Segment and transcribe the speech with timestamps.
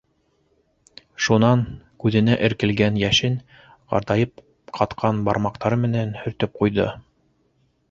[1.25, 1.61] Шунан
[2.03, 3.37] күҙенә эркелгән йәшен
[3.93, 4.43] ҡартайып
[4.81, 6.91] ҡатҡан бармаҡтары менән һөртөп ҡуйҙы.